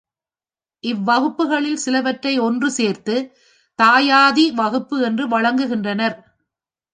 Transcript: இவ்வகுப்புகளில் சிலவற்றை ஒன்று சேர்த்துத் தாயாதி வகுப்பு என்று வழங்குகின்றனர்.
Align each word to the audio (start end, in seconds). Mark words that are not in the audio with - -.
இவ்வகுப்புகளில் 0.83 1.81
சிலவற்றை 1.85 2.39
ஒன்று 2.39 2.71
சேர்த்துத் 2.71 3.27
தாயாதி 3.79 4.45
வகுப்பு 4.53 4.97
என்று 5.01 5.27
வழங்குகின்றனர். 5.27 6.17